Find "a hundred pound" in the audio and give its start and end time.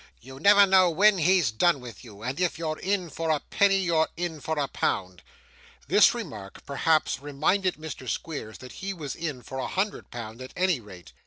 9.59-10.41